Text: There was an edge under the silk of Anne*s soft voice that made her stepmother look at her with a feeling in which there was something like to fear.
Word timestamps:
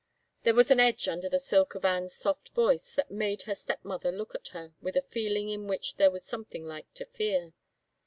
There 0.41 0.55
was 0.55 0.71
an 0.71 0.79
edge 0.79 1.07
under 1.07 1.29
the 1.29 1.37
silk 1.37 1.75
of 1.75 1.85
Anne*s 1.85 2.15
soft 2.15 2.49
voice 2.55 2.95
that 2.95 3.11
made 3.11 3.43
her 3.43 3.53
stepmother 3.53 4.11
look 4.11 4.33
at 4.33 4.47
her 4.47 4.73
with 4.81 4.95
a 4.97 5.03
feeling 5.03 5.49
in 5.49 5.67
which 5.67 5.97
there 5.97 6.09
was 6.09 6.25
something 6.25 6.65
like 6.65 6.91
to 6.95 7.05
fear. 7.05 7.53